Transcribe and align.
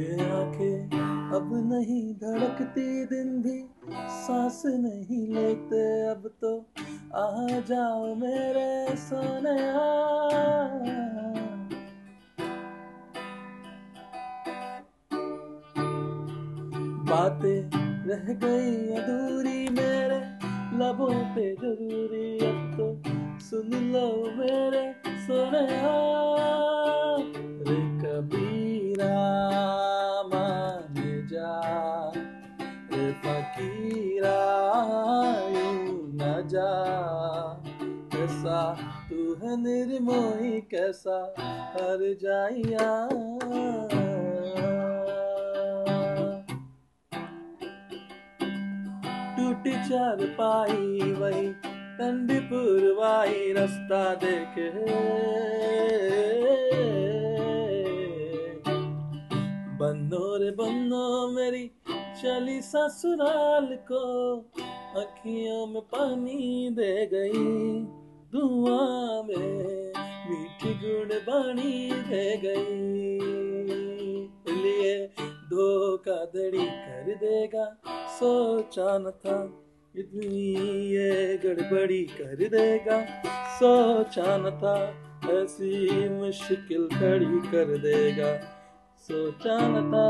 ये 0.00 0.28
आँखें 0.30 0.98
अब 1.36 1.48
नहीं 1.72 2.14
धड़कती 2.14 3.04
दिन 3.06 3.30
भी, 3.42 3.58
सांस 4.20 4.62
नहीं 4.66 5.26
लेते 5.34 5.82
अब 6.08 6.30
तो। 6.40 6.52
आ 7.16 7.60
जाओ 7.68 8.14
मेरे 8.14 8.96
सोने 8.96 9.56
बातें 17.10 17.60
रह 18.08 18.32
गई 18.44 18.76
अधूरी 18.96 19.68
मेरे, 19.70 20.20
लबों 20.78 21.14
पे 21.34 21.52
ज़रूरी 21.54 22.28
अब 22.48 22.74
तो। 22.76 22.92
सुन 23.40 23.70
लो 23.92 24.08
मेरे 24.36 24.84
सोने 25.26 25.66
जा, 36.50 36.68
कैसा? 38.14 38.74
तू 39.10 39.34
है 39.34 39.56
निर्मोही, 39.56 40.60
कैसा? 40.60 41.34
हर 41.72 42.00
जाइया। 42.22 43.08
टूटी 49.36 49.72
चार 49.88 50.16
पाई, 50.40 51.12
वही 51.12 51.52
ठंडी 51.94 52.40
पुरवाई 52.40 53.52
रास्ता 53.52 54.14
देखे। 54.14 54.70
बन्नो 59.78 60.36
रे 60.36 60.50
बनो 60.50 61.28
मेरी 61.28 61.70
चली 62.22 62.60
ससुराल 62.60 63.78
को। 63.92 64.00
अखियों 64.96 65.66
में 65.66 65.82
पानी 65.82 66.70
दे 66.70 67.06
गई 67.06 67.82
धुआँ 68.32 69.22
में 69.22 69.92
मीठी 70.26 70.72
गुड़ 70.74 71.18
बानी 71.20 71.90
दे 72.08 72.36
गई। 72.36 73.18
लिए 74.52 75.06
धोखाधड़ी 75.50 76.64
कर 76.64 77.14
देगा, 77.14 77.64
सोचा 78.10 78.98
न 78.98 79.10
था 79.20 79.36
इतनी 79.94 80.26
ये 80.94 81.36
गड़बड़ी 81.44 82.02
कर 82.12 82.48
देगा। 82.48 83.00
सोचा 83.58 84.36
न 84.36 84.50
था 84.58 84.76
ऐसी 85.32 86.08
मुश्किल 86.08 86.88
खड़ी 86.88 87.40
कर 87.50 87.76
देगा, 87.78 88.36
सोचा 89.08 89.58
न 89.60 89.90
था 89.92 90.08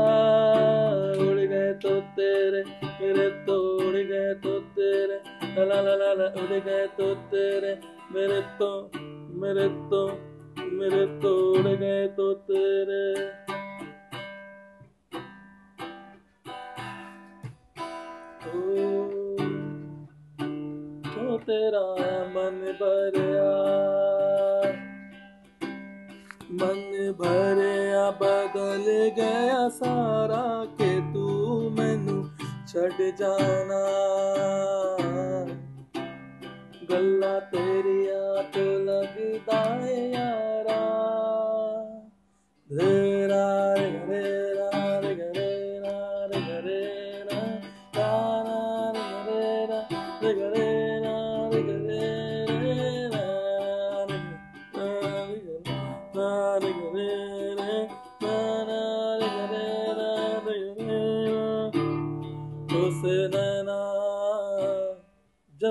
तो 1.81 1.99
तेरे, 2.15 2.63
मेरे 3.01 3.29
तो 3.45 3.55
उड़ 3.77 3.95
गए 3.95 4.33
तो 4.33 4.59
तेरे। 4.59 5.19
ला 5.57 5.81
ला 5.81 5.95
ला 5.95 6.13
ला 6.13 6.25
उड़ 6.41 6.59
गए 6.59 6.87
तो 6.87 7.13
तेरे। 7.15 7.73
मेरे 8.11 8.41
तो 8.59 8.69
मेरे 9.41 9.67
तो 9.89 10.07
मेरे 10.71 11.05
तो 11.19 11.35
उड़ 11.51 11.67
गए 11.67 12.07
तो 12.07 12.33
तेरे। 12.33 13.15
तो 21.05 21.37
तेरा 21.37 21.85
मन 22.27 22.61
भरया 22.81 23.49
मन 26.53 27.13
भरया, 27.19 28.09
बदल 28.11 28.85
गया 29.17 29.67
सारा। 29.69 30.60
छड़ 32.71 33.11
जाना। 33.11 33.79
गल्ला 36.91 37.39
तेरिया 37.39 38.41
तो 38.41 38.63
लगदा 38.79 39.89
यारा। 39.89 40.79
धेरा 42.71 43.47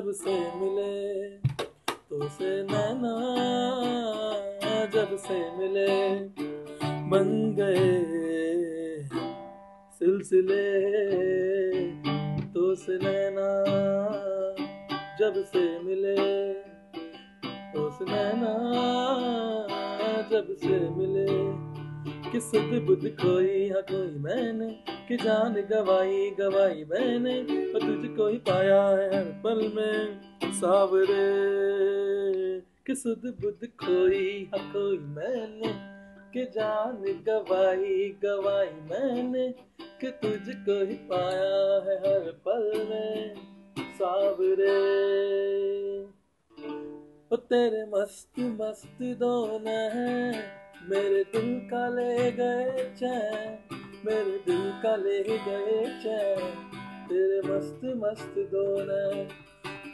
जब 0.00 0.10
से 0.16 0.34
मिले 0.56 1.28
तो 2.10 2.28
से 2.28 2.50
नैना 2.62 3.10
जब 4.94 5.10
से 5.24 5.34
मिले 5.56 5.88
बन 7.10 7.28
गए 7.58 7.90
सिलसिले 9.98 10.62
तो 12.54 12.74
से 12.74 12.96
नैना 13.02 13.48
जब 15.20 15.42
से 15.52 15.64
मिले 15.84 16.16
तो 17.74 17.90
से 17.90 18.04
नैना 18.04 18.54
जब 20.32 20.54
से 20.62 20.78
मिले 20.96 21.28
किस 22.30 22.50
बुध 22.86 23.08
खोई 23.20 23.68
हाँ 23.68 23.82
कोई 23.92 24.16
मैंने 24.24 24.70
कि 25.10 25.16
जान 25.16 25.54
गवाई 25.54 26.30
गवाई 26.30 26.84
मैंने, 26.84 27.72
और 27.72 27.80
तुझको 27.80 28.28
ही 28.28 28.38
पाया 28.38 28.88
है 28.88 29.16
हर 29.16 29.40
पल 29.44 29.72
में 29.74 30.20
सावरे। 30.44 32.62
कि 32.86 32.94
सुध 32.94 33.36
बुध 33.40 33.66
खोई 33.66 34.50
हाँ 34.54 34.90
मैंने, 34.90 35.74
कि 36.32 36.44
जान 36.44 37.22
गवाई 37.26 38.16
गवाई 38.24 38.66
मैंने, 38.66 39.54
कि 40.00 40.06
तुझको 40.06 40.86
ही 40.86 40.94
पाया 40.94 41.90
है 41.90 41.98
हर 41.98 42.40
पल 42.48 42.86
में 42.90 43.34
सावरे। 43.80 46.00
ओ 47.32 47.36
तेरे 47.36 47.86
मस्त 47.86 48.32
मस्त 48.38 49.02
दोनों 49.02 49.68
हैं, 49.68 50.44
मेरे 50.90 51.24
दिल 51.24 51.68
का 51.70 51.88
ले 51.88 52.32
गए 52.32 52.94
चैन 52.98 53.69
मेरे 54.06 54.38
दिल 54.38 54.80
का 54.82 54.96
ले 54.96 55.22
गए 55.22 56.00
चैन। 56.02 56.54
तेरे 57.08 57.40
मस्त 57.48 57.80
मस्त 57.84 58.34
दोनों 58.38 59.24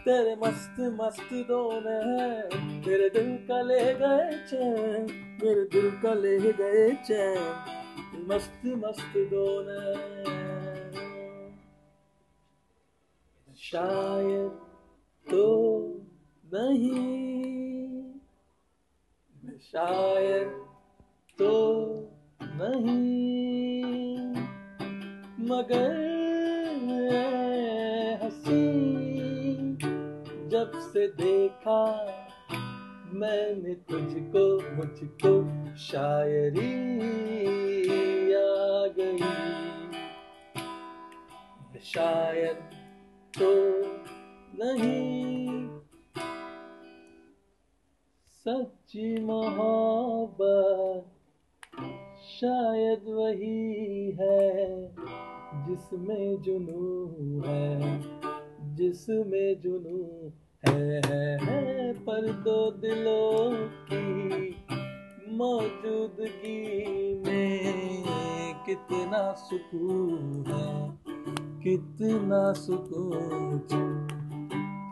तेरे 0.05 0.37
मस्त 0.37 0.77
मस्त 0.81 1.28
दोनों 1.33 2.03
हैं। 2.06 2.49
मेरे 2.87 3.11
दिल 3.11 3.37
का 3.37 3.62
ले 3.62 3.84
गए 3.84 4.47
चैन। 4.47 5.06
मेरे 5.44 5.65
दिल 5.65 5.91
का 5.91 6.15
ले 6.15 6.53
गए 6.53 6.94
चैन। 6.94 8.27
मस्त 8.28 8.62
मस्त 8.67 9.12
दोनों 9.17 9.94
शायद 13.55 14.50
तो 15.31 15.44
नहीं। 16.55 18.12
शायद 19.59 20.49
तो 21.38 21.53
नहीं। 22.43 23.46
मगर 25.47 25.95
हँसी 28.23 28.62
जब 30.49 30.73
से 30.82 31.06
देखा 31.09 31.82
मैंने 33.12 33.75
तुझको, 33.91 34.44
मुझको 34.76 35.32
शायरी 35.76 36.73
आ 38.32 38.87
गई। 38.99 39.20
शायद 41.85 42.56
तो 43.35 43.50
नहीं 44.59 45.69
सच्ची 48.38 49.09
मोहब्बत 49.23 51.12
शायद 52.26 53.05
वही 53.09 54.11
है। 54.20 55.25
जिसमें 55.64 56.43
जुनू 56.43 57.43
है 57.47 58.00
जिसमें 58.75 59.61
जुनू 59.61 60.32
है, 60.69 61.00
है, 61.06 61.38
है 61.44 61.93
पर 61.93 62.32
दो 62.32 62.70
दिलों 62.70 63.69
की 63.93 64.55
मौजूदगी 65.37 67.14
में 67.26 68.05
कितना 68.67 69.32
सुकून 69.32 70.44
है 70.47 70.76
कितना 71.62 72.53
सुकून 72.53 73.58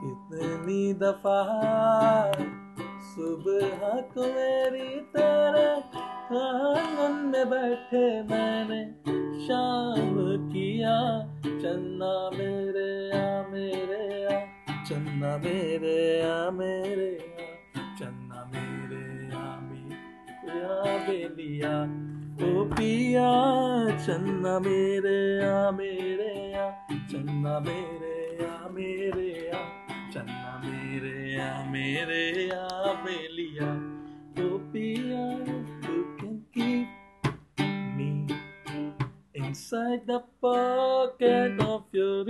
कितनी 0.01 0.95
दफ़ा 0.95 1.41
सुबह 3.03 4.01
को 4.01 4.23
मेरी 4.23 5.01
तेरे 5.01 5.67
आँगन 6.39 7.31
में 7.33 7.51
बैठे 7.51 8.23
मैंने 8.23 8.83
शाम 9.47 10.15
किया 10.53 10.93
चन्ना 11.45 12.13
मेरे 12.35 12.91
आ 13.17 13.25
मेरे 13.51 14.05
आ 14.27 14.37
चन्ना 14.89 15.37
मेरे 15.45 15.97
आ 16.23 16.51
मेरे 16.59 17.09
आ 17.37 17.83
चन्ना 17.99 18.45
मेरे 18.55 19.03
आ 19.37 19.45
मेरे 19.69 20.63
आ 20.65 20.97
बेलिया 21.07 21.75
ओ 22.47 22.65
पिया 22.73 23.29
चन्ना 24.07 24.59
मेरे 24.69 25.19
आ 25.47 25.71
मेरे 25.81 26.33
आ 26.55 26.71
चन्ना 27.13 27.59
मेरे 27.69 28.15
आ 28.47 28.69
मेरे 28.77 29.29
आ 29.51 29.61
चन्ना 30.15 30.55
मेरे 30.65 31.17
आ 31.41 31.53
मेरे 31.73 32.49
आ 32.51 32.95
बेलिया 33.05 33.69
inside 39.75 40.07
the 40.07 40.23
pocket 40.41 41.61
of 41.61 41.83
your 41.91 42.25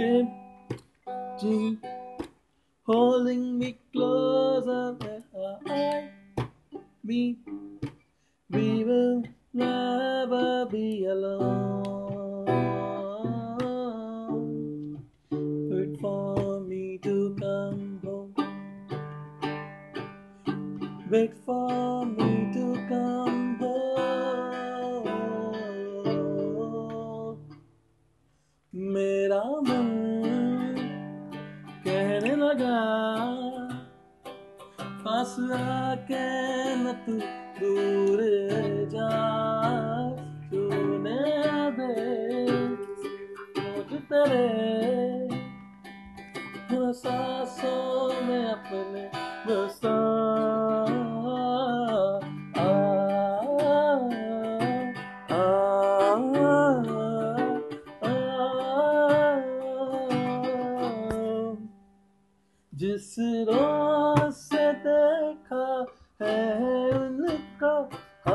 jean 1.39 1.79
holding 2.87 3.59
me 3.59 3.77
closer 3.93 4.97
I 5.37 6.09
me 7.05 7.37
we 8.51 8.85
will 8.85 9.25
never 9.53 10.65
be 10.71 11.05
alone. 11.05 12.47
Wait 15.31 16.01
for 16.01 16.61
me 16.61 16.99
to 16.99 17.37
come 17.39 18.01
home. 18.05 18.35
Wait 21.11 21.35
for 21.45 21.64
न 37.07 37.44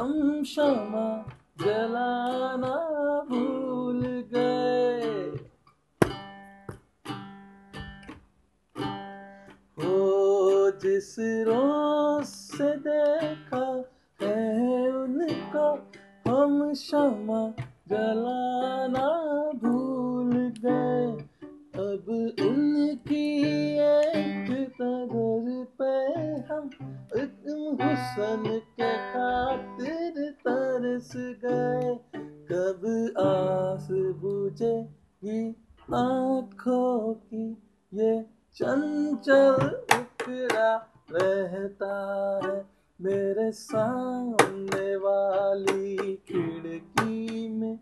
हम 0.09 0.93
जलाना 1.61 2.75
भूल 3.29 4.01
गए। 4.33 5.11
हो 9.79 10.71
जिस 10.83 11.15
रोज 11.49 12.25
से 12.25 12.69
देखा 12.87 13.65
है 14.19 14.89
उनको 14.91 15.67
हम 16.29 16.73
क्षमा 16.73 17.41
जलाना 17.89 19.07
भूल 19.61 20.33
गए। 20.65 21.07
अब 21.79 22.09
उनकी 22.47 23.27
एक 23.85 24.49
नज़र 24.81 25.63
पे 25.79 25.93
हम 26.49 26.69
हुसन 27.81 28.43
के 28.79 28.91
खातिर 29.11 29.98
तरस 30.99 31.11
गए, 31.15 31.99
कब 32.51 32.81
आस 33.17 33.87
बुझेगी 33.91 35.55
आँखों 35.93 37.13
की? 37.13 37.51
ये 37.93 38.25
चंचल 38.55 39.85
उकड़ा 39.99 40.75
रहता 41.11 41.93
है 42.45 42.65
मेरे 43.01 43.51
सामने 43.51 44.95
वाली 44.95 45.97
खिड़की 46.15 47.49
में। 47.49 47.79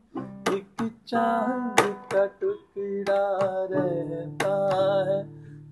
एक 0.53 0.91
चाँद 1.07 1.79
का 2.13 2.25
टुकड़ा 2.25 3.39
रहता 3.71 4.55
है। 5.09 5.23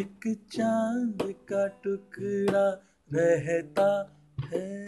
एक 0.00 0.38
चाँद 0.52 1.34
का 1.48 1.66
टुकड़ा 1.66 2.70
रहता 3.12 4.16
है। 4.44 4.84